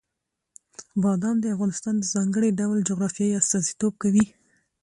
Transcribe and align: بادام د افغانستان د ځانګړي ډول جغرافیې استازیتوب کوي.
بادام 1.03 1.37
د 1.41 1.45
افغانستان 1.55 1.93
د 1.99 2.03
ځانګړي 2.13 2.49
ډول 2.59 2.77
جغرافیې 2.89 3.37
استازیتوب 3.41 3.93
کوي. 4.03 4.25